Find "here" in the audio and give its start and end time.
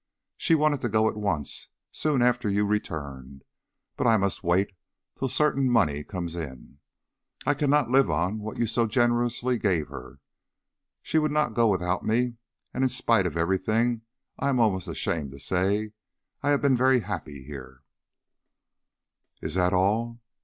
17.43-17.83